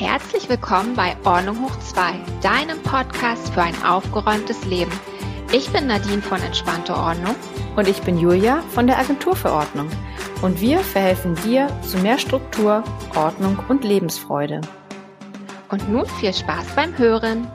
[0.00, 4.90] Herzlich willkommen bei Ordnung hoch 2, deinem Podcast für ein aufgeräumtes Leben.
[5.52, 7.36] Ich bin Nadine von Entspannte Ordnung.
[7.76, 9.90] Und ich bin Julia von der Agentur für Ordnung.
[10.40, 12.82] Und wir verhelfen dir zu mehr Struktur,
[13.14, 14.62] Ordnung und Lebensfreude.
[15.68, 17.46] Und nun viel Spaß beim Hören.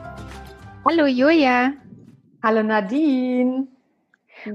[0.84, 1.72] Hallo Julia.
[2.44, 3.66] Hallo Nadine.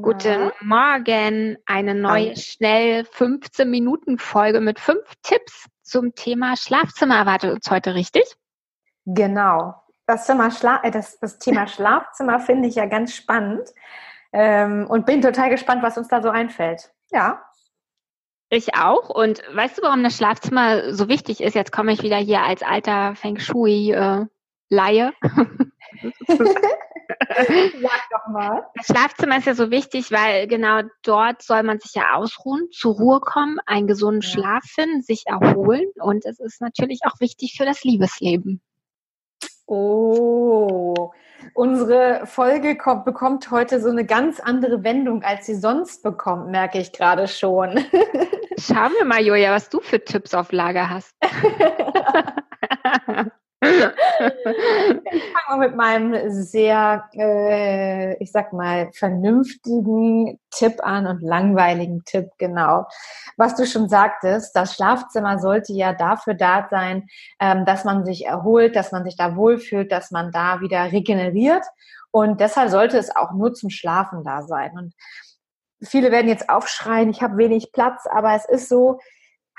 [0.02, 1.58] Guten Morgen.
[1.66, 7.94] Eine neue, schnell 15 Minuten Folge mit fünf Tipps zum Thema Schlafzimmer erwartet uns heute,
[7.94, 8.24] richtig?
[9.06, 9.76] Genau.
[10.08, 13.70] Das, Zimmer Schla äh, das, das Thema Schlafzimmer finde ich ja ganz spannend
[14.34, 16.92] ähm, und bin total gespannt, was uns da so einfällt.
[17.12, 17.44] Ja.
[18.50, 19.10] Ich auch.
[19.10, 21.54] Und weißt du, warum das Schlafzimmer so wichtig ist?
[21.54, 24.28] Jetzt komme ich wieder hier als alter Feng Shui-Laie.
[24.70, 26.12] Äh,
[27.28, 28.66] Sag doch mal.
[28.76, 32.96] Das Schlafzimmer ist ja so wichtig, weil genau dort soll man sich ja ausruhen, zur
[32.96, 34.30] Ruhe kommen, einen gesunden ja.
[34.30, 38.62] Schlaf finden, sich erholen und es ist natürlich auch wichtig für das Liebesleben.
[39.66, 41.12] Oh,
[41.54, 46.80] unsere Folge kommt, bekommt heute so eine ganz andere Wendung, als sie sonst bekommt, merke
[46.80, 47.80] ich gerade schon.
[48.58, 51.16] Schauen wir mal, Julia, was du für Tipps auf Lager hast.
[54.26, 62.04] ich fange mal mit meinem sehr, äh, ich sag mal, vernünftigen Tipp an und langweiligen
[62.06, 62.88] Tipp, genau.
[63.38, 67.08] Was du schon sagtest, das Schlafzimmer sollte ja dafür da sein,
[67.40, 71.64] ähm, dass man sich erholt, dass man sich da wohlfühlt, dass man da wieder regeneriert.
[72.12, 74.72] Und deshalb sollte es auch nur zum Schlafen da sein.
[74.78, 74.94] Und
[75.82, 79.00] viele werden jetzt aufschreien, ich habe wenig Platz, aber es ist so,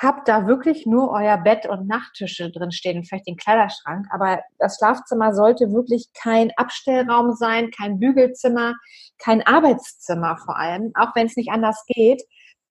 [0.03, 4.07] habt da wirklich nur euer Bett und Nachttische drin stehen vielleicht den Kleiderschrank.
[4.11, 8.75] Aber das Schlafzimmer sollte wirklich kein Abstellraum sein, kein Bügelzimmer,
[9.19, 12.23] kein Arbeitszimmer vor allem, auch wenn es nicht anders geht.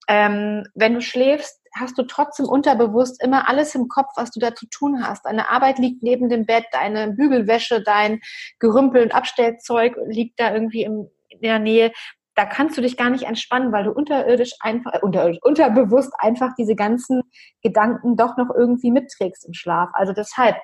[0.08, 4.54] Ähm, wenn du schläfst, hast du trotzdem unterbewusst immer alles im Kopf, was du da
[4.54, 5.24] zu tun hast.
[5.24, 8.20] Deine Arbeit liegt neben dem Bett, deine Bügelwäsche, dein
[8.58, 11.08] Gerümpel und Abstellzeug liegt da irgendwie in
[11.42, 11.92] der Nähe
[12.42, 16.50] da kannst du dich gar nicht entspannen, weil du unterirdisch einfach, äh, unterirdisch, unterbewusst einfach
[16.58, 17.22] diese ganzen
[17.62, 19.90] Gedanken doch noch irgendwie mitträgst im Schlaf.
[19.92, 20.56] Also deshalb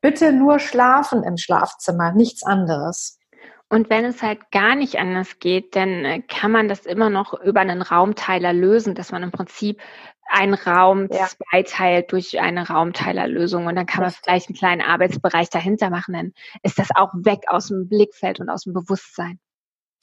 [0.00, 3.18] bitte nur schlafen im Schlafzimmer, nichts anderes.
[3.68, 7.38] Und wenn es halt gar nicht anders geht, dann äh, kann man das immer noch
[7.42, 9.82] über einen Raumteiler lösen, dass man im Prinzip
[10.28, 11.26] einen Raum ja.
[11.26, 16.32] zweiteilt durch eine Raumteilerlösung und dann kann man vielleicht einen kleinen Arbeitsbereich dahinter machen, dann
[16.62, 19.38] ist das auch weg aus dem Blickfeld und aus dem Bewusstsein.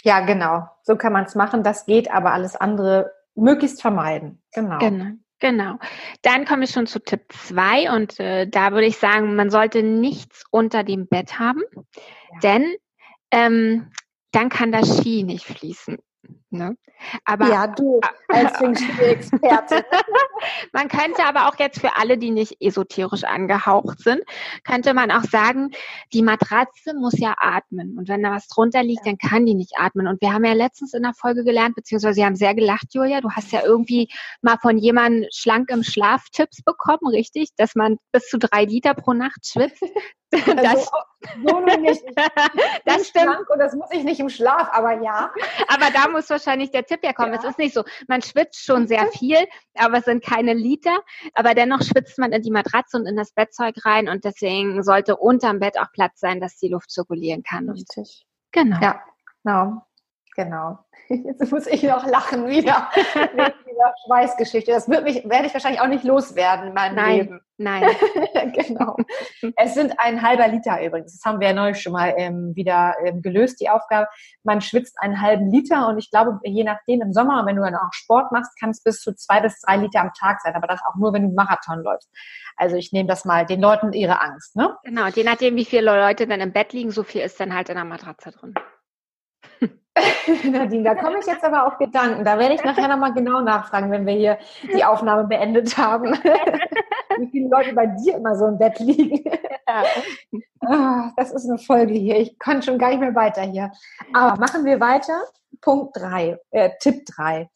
[0.03, 0.67] Ja, genau.
[0.83, 1.63] So kann man es machen.
[1.63, 4.41] Das geht, aber alles andere möglichst vermeiden.
[4.53, 4.77] Genau.
[4.79, 5.11] Genau.
[5.39, 5.75] Genau.
[6.21, 9.83] Dann komme ich schon zu Tipp 2 und äh, da würde ich sagen, man sollte
[9.83, 12.39] nichts unter dem Bett haben, ja.
[12.41, 12.75] denn
[13.29, 13.91] ähm,
[14.31, 15.97] dann kann das Ski nicht fließen.
[16.49, 16.77] Ne?
[17.25, 17.99] Aber, ja, du
[18.29, 18.61] als
[18.99, 19.83] Expertin.
[20.71, 24.21] Man könnte aber auch jetzt für alle, die nicht esoterisch angehaucht sind,
[24.63, 25.71] könnte man auch sagen,
[26.13, 27.97] die Matratze muss ja atmen.
[27.97, 30.07] Und wenn da was drunter liegt, dann kann die nicht atmen.
[30.07, 33.21] Und wir haben ja letztens in der Folge gelernt, beziehungsweise Sie haben sehr gelacht, Julia.
[33.21, 34.09] Du hast ja irgendwie
[34.41, 37.49] mal von jemandem schlank im Schlaf Tipps bekommen, richtig?
[37.57, 39.83] Dass man bis zu drei Liter pro Nacht schwitzt.
[40.55, 40.89] Das,
[41.45, 42.03] so nicht.
[42.85, 43.49] das stimmt.
[43.49, 45.31] Und das muss ich nicht im Schlaf, aber ja.
[45.67, 47.33] Aber da muss wahrscheinlich der Tipp herkommen.
[47.33, 47.39] Ja.
[47.39, 49.37] Es ist nicht so, man schwitzt schon sehr viel,
[49.75, 50.99] aber es sind keine Liter.
[51.33, 55.17] Aber dennoch schwitzt man in die Matratze und in das Bettzeug rein und deswegen sollte
[55.17, 57.69] unterm Bett auch Platz sein, dass die Luft zirkulieren kann.
[57.69, 58.25] Richtig.
[58.51, 58.79] Genau.
[58.81, 59.01] Ja,
[59.43, 59.83] genau.
[60.35, 60.79] Genau.
[61.09, 62.89] Jetzt muss ich noch lachen wieder.
[62.95, 64.71] wieder Schweißgeschichte.
[64.71, 67.41] Das wird mich, werde ich wahrscheinlich auch nicht loswerden in meinem nein, Leben.
[67.57, 67.87] Nein.
[68.53, 68.95] genau.
[69.57, 71.19] Es sind ein halber Liter übrigens.
[71.19, 74.07] Das haben wir ja neulich schon mal ähm, wieder ähm, gelöst, die Aufgabe.
[74.43, 77.75] Man schwitzt einen halben Liter und ich glaube, je nachdem im Sommer, wenn du dann
[77.75, 80.55] auch Sport machst, kann es bis zu zwei bis drei Liter am Tag sein.
[80.55, 82.09] Aber das auch nur, wenn du Marathon läufst.
[82.55, 84.55] Also ich nehme das mal den Leuten ihre Angst.
[84.55, 84.75] Ne?
[84.83, 85.07] Genau.
[85.07, 87.75] Je nachdem, wie viele Leute dann im Bett liegen, so viel ist dann halt in
[87.75, 88.53] der Matratze drin.
[90.43, 92.23] Nadine, da komme ich jetzt aber auf Gedanken.
[92.23, 94.37] Da werde ich nachher nochmal genau nachfragen, wenn wir hier
[94.75, 96.13] die Aufnahme beendet haben.
[97.17, 99.29] Wie viele Leute bei dir immer so im Bett liegen.
[100.61, 102.17] Ah, das ist eine Folge hier.
[102.19, 103.71] Ich kann schon gar nicht mehr weiter hier.
[104.13, 105.21] Aber machen wir weiter.
[105.61, 107.49] Punkt 3, äh, Tipp 3.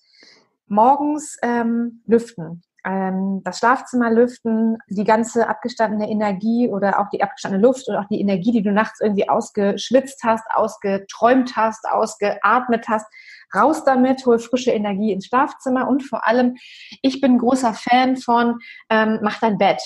[0.67, 7.61] Morgens ähm, lüften ähm, das Schlafzimmer lüften, die ganze abgestandene Energie oder auch die abgestandene
[7.61, 13.05] Luft oder auch die Energie, die du nachts irgendwie ausgeschwitzt hast, ausgeträumt hast, ausgeatmet hast,
[13.53, 16.55] raus damit, hol frische Energie ins Schlafzimmer und vor allem,
[17.01, 18.59] ich bin großer Fan von,
[18.89, 19.81] ähm, mach dein Bett.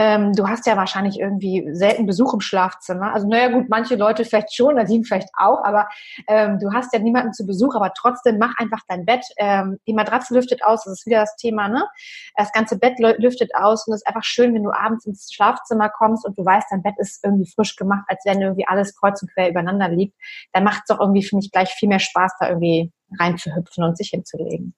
[0.00, 3.12] Ähm, du hast ja wahrscheinlich irgendwie selten Besuch im Schlafzimmer.
[3.12, 5.90] Also naja gut, manche Leute vielleicht schon, Nadine vielleicht auch, aber
[6.26, 9.26] ähm, du hast ja niemanden zu Besuch, aber trotzdem mach einfach dein Bett.
[9.36, 11.86] Ähm, die Matratze lüftet aus, das ist wieder das Thema, ne?
[12.34, 15.90] Das ganze Bett lüftet aus und es ist einfach schön, wenn du abends ins Schlafzimmer
[15.90, 19.20] kommst und du weißt, dein Bett ist irgendwie frisch gemacht, als wenn irgendwie alles kreuz
[19.20, 20.16] und quer übereinander liegt.
[20.54, 23.98] Dann macht es doch irgendwie, finde ich, gleich viel mehr Spaß, da irgendwie reinzuhüpfen und
[23.98, 24.74] sich hinzulegen.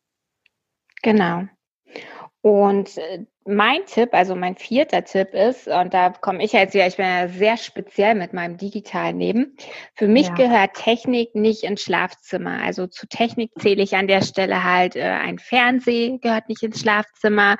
[1.00, 1.44] Genau.
[2.42, 6.86] Und äh, mein Tipp, also mein vierter Tipp ist, und da komme ich jetzt wieder,
[6.88, 9.56] ich bin ja sehr speziell mit meinem digitalen Leben.
[9.94, 10.34] Für mich ja.
[10.34, 12.60] gehört Technik nicht ins Schlafzimmer.
[12.62, 16.80] Also zu Technik zähle ich an der Stelle halt äh, ein Fernseh gehört nicht ins
[16.80, 17.56] Schlafzimmer,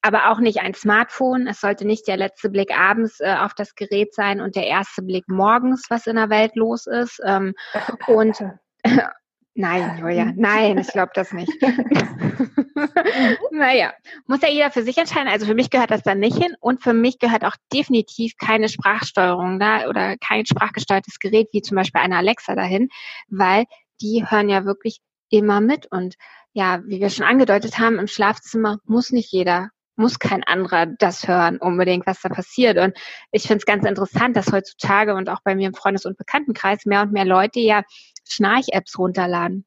[0.00, 1.46] aber auch nicht ein Smartphone.
[1.46, 5.02] Es sollte nicht der letzte Blick abends äh, auf das Gerät sein und der erste
[5.02, 7.20] Blick morgens, was in der Welt los ist.
[7.24, 7.54] Ähm,
[8.06, 8.42] und
[9.54, 11.52] Nein, Julia, nein, ich glaube das nicht.
[13.50, 13.92] naja,
[14.26, 15.28] muss ja jeder für sich entscheiden.
[15.28, 18.68] Also für mich gehört das dann nicht hin und für mich gehört auch definitiv keine
[18.68, 22.88] Sprachsteuerung da oder kein sprachgesteuertes Gerät wie zum Beispiel eine Alexa dahin,
[23.28, 23.64] weil
[24.00, 26.14] die hören ja wirklich immer mit und
[26.54, 31.28] ja, wie wir schon angedeutet haben, im Schlafzimmer muss nicht jeder muss kein anderer das
[31.28, 32.78] hören, unbedingt, was da passiert.
[32.78, 32.96] Und
[33.30, 36.86] ich finde es ganz interessant, dass heutzutage und auch bei mir im Freundes- und Bekanntenkreis
[36.86, 37.82] mehr und mehr Leute ja
[38.28, 39.66] Schnarch-Apps runterladen.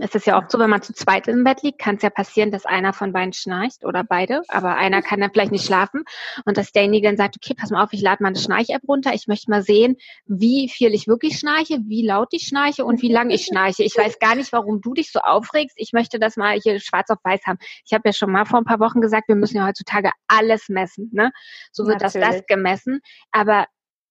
[0.00, 2.10] Es ist ja oft so, wenn man zu zweit im Bett liegt, kann es ja
[2.10, 6.04] passieren, dass einer von beiden schnarcht oder beide, aber einer kann dann vielleicht nicht schlafen
[6.44, 9.12] und dass derjenige dann sagt, okay, pass mal auf, ich lade mal eine Schnarch-App runter,
[9.14, 9.96] ich möchte mal sehen,
[10.26, 13.82] wie viel ich wirklich schnarche, wie laut ich schnarche und wie lang ich schnarche.
[13.82, 15.76] Ich weiß gar nicht, warum du dich so aufregst.
[15.78, 17.58] Ich möchte das mal hier schwarz auf weiß haben.
[17.84, 20.68] Ich habe ja schon mal vor ein paar Wochen gesagt, wir müssen ja heutzutage alles
[20.68, 21.10] messen.
[21.12, 21.32] Ne?
[21.72, 22.26] So wird Natürlich.
[22.26, 23.00] das das gemessen.
[23.32, 23.66] Aber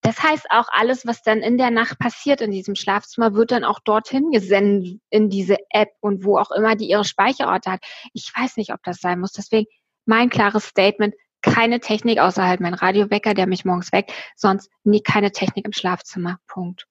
[0.07, 3.65] das heißt auch, alles, was dann in der Nacht passiert in diesem Schlafzimmer, wird dann
[3.65, 7.81] auch dorthin gesendet in diese App und wo auch immer die ihre Speicherorte hat.
[8.13, 9.33] Ich weiß nicht, ob das sein muss.
[9.33, 9.67] Deswegen
[10.05, 15.33] mein klares Statement, keine Technik außerhalb mein Radiowecker, der mich morgens weckt, sonst nie keine
[15.33, 16.39] Technik im Schlafzimmer.
[16.47, 16.87] Punkt.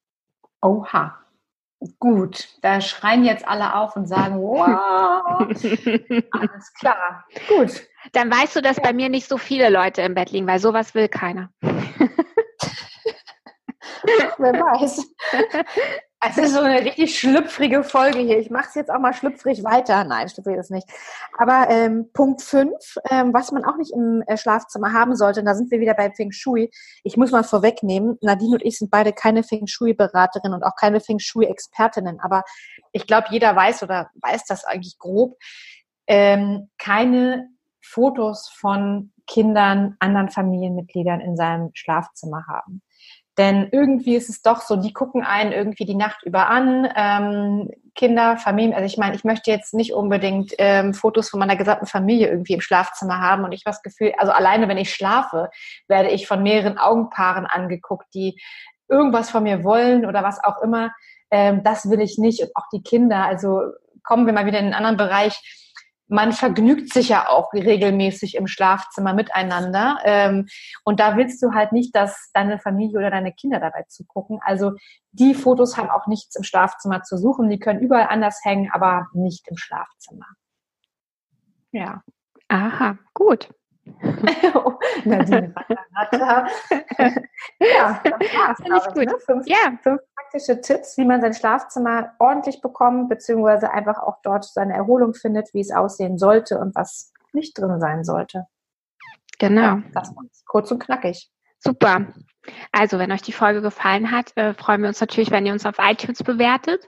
[0.61, 1.19] Oha.
[1.99, 5.41] Gut, da schreien jetzt alle auf und sagen, wow,
[6.33, 7.25] alles klar.
[7.49, 7.83] Gut.
[8.13, 8.83] Dann weißt du, dass ja.
[8.83, 11.51] bei mir nicht so viele Leute im Bett liegen, weil sowas will keiner.
[14.39, 15.07] Wer weiß.
[16.29, 18.39] Es ist so eine richtig schlüpfrige Folge hier.
[18.39, 20.03] Ich mache es jetzt auch mal schlüpfrig weiter.
[20.05, 20.89] Nein, schlüpfrig ist nicht.
[21.37, 22.73] Aber ähm, Punkt 5,
[23.11, 25.95] ähm, was man auch nicht im äh, Schlafzimmer haben sollte, und da sind wir wieder
[25.95, 26.71] bei Feng Shui.
[27.05, 31.01] Ich muss mal vorwegnehmen, Nadine und ich sind beide keine Feng Shui-Beraterinnen und auch keine
[31.01, 32.19] Feng Shui-Expertinnen.
[32.21, 32.45] Aber
[32.93, 35.37] ich glaube, jeder weiß oder weiß das eigentlich grob.
[36.07, 37.49] Ähm, keine
[37.83, 42.83] Fotos von Kindern, anderen Familienmitgliedern in seinem Schlafzimmer haben.
[43.39, 46.89] Denn irgendwie ist es doch so, die gucken einen irgendwie die Nacht über an.
[46.97, 51.57] Ähm, Kinder, Familien, also ich meine, ich möchte jetzt nicht unbedingt ähm, Fotos von meiner
[51.57, 54.93] gesamten Familie irgendwie im Schlafzimmer haben und ich habe das Gefühl, also alleine wenn ich
[54.93, 55.51] schlafe,
[55.89, 58.39] werde ich von mehreren Augenpaaren angeguckt, die
[58.89, 60.93] irgendwas von mir wollen oder was auch immer.
[61.31, 63.25] Ähm, das will ich nicht und auch die Kinder.
[63.25, 63.63] Also
[64.03, 65.66] kommen wir mal wieder in einen anderen Bereich
[66.09, 69.99] man vergnügt sich ja auch regelmäßig im Schlafzimmer miteinander.
[70.05, 70.47] Ähm,
[70.85, 74.39] und da willst du halt nicht, dass deine Familie oder deine Kinder dabei zugucken.
[74.43, 74.73] Also
[75.13, 77.51] die Fotos haben auch nichts im Schlafzimmer zu suchen.
[77.51, 80.27] Die können überall anders hängen, aber nicht im Schlafzimmer.
[81.73, 82.03] Ja.
[82.49, 83.49] Aha, gut.
[85.05, 85.55] Nadine
[87.61, 88.59] ja, das war's.
[88.61, 89.07] Finde ich gut.
[89.07, 89.19] Ne?
[89.25, 89.79] Fünf, ja.
[89.83, 95.15] fünf praktische Tipps, wie man sein Schlafzimmer ordentlich bekommt, beziehungsweise einfach auch dort seine Erholung
[95.15, 98.47] findet, wie es aussehen sollte und was nicht drin sein sollte.
[99.39, 99.63] Genau.
[99.63, 100.45] Ja, das war's.
[100.47, 101.31] Kurz und knackig.
[101.59, 102.07] Super.
[102.73, 105.67] Also, wenn euch die Folge gefallen hat, äh, freuen wir uns natürlich, wenn ihr uns
[105.67, 106.87] auf iTunes bewertet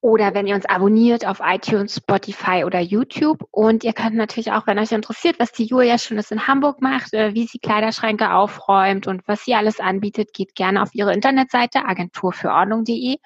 [0.00, 3.44] oder wenn ihr uns abonniert auf iTunes, Spotify oder YouTube.
[3.50, 7.12] Und ihr könnt natürlich auch, wenn euch interessiert, was die Julia Schönes in Hamburg macht,
[7.14, 11.84] äh, wie sie Kleiderschränke aufräumt und was sie alles anbietet, geht gerne auf ihre Internetseite
[11.84, 13.16] agenturfürordnung.de.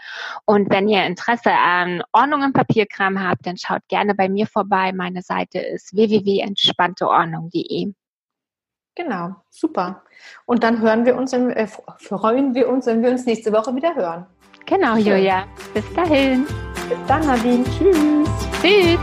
[0.46, 4.92] Und wenn ihr Interesse an Ordnung im Papierkram habt, dann schaut gerne bei mir vorbei.
[4.92, 7.92] Meine Seite ist www.entspannteordnung.de.
[8.94, 10.02] Genau, super.
[10.44, 11.66] Und dann hören wir uns, äh,
[11.98, 14.26] freuen wir uns, wenn wir uns nächste Woche wieder hören.
[14.66, 15.44] Genau, Julia.
[15.74, 16.46] Bis dahin.
[16.88, 17.64] Bis dann, Nadine.
[17.64, 18.28] Tschüss.
[18.60, 18.98] Tschüss.